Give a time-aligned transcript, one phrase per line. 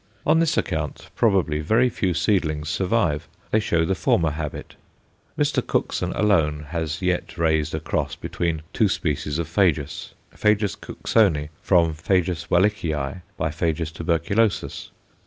[0.25, 4.73] On this account probably very few seedlings survive; they show the former habit.
[5.37, 5.61] Mr.
[5.67, 10.81] Cookson alone has yet raised a cross between two species of Phajus Ph.
[10.81, 12.49] Cooksoni from Ph.
[12.49, 13.93] Wallichii × Ph.
[13.93, 14.89] tuberculosus.